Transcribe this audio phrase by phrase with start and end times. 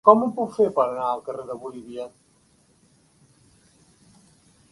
[0.07, 2.07] Com ho puc fer per anar al carrer de Bolívia?